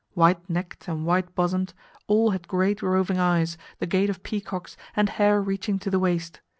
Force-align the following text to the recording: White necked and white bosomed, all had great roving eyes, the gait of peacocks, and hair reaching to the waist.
White 0.15 0.49
necked 0.49 0.87
and 0.87 1.05
white 1.05 1.35
bosomed, 1.35 1.75
all 2.07 2.31
had 2.31 2.47
great 2.47 2.81
roving 2.81 3.19
eyes, 3.19 3.55
the 3.77 3.85
gait 3.85 4.09
of 4.09 4.23
peacocks, 4.23 4.75
and 4.95 5.09
hair 5.09 5.39
reaching 5.39 5.77
to 5.77 5.91
the 5.91 5.99
waist. 5.99 6.41